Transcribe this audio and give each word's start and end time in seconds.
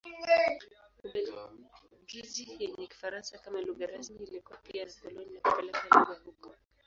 Ubelgiji 1.83 2.43
yenye 2.61 2.85
Kifaransa 2.91 3.37
kama 3.37 3.61
lugha 3.61 3.85
rasmi 3.87 4.23
ilikuwa 4.27 4.57
pia 4.57 4.85
na 4.85 4.91
koloni 5.01 5.33
na 5.33 5.41
kupeleka 5.51 5.87
lugha 5.99 6.13
huko. 6.25 6.55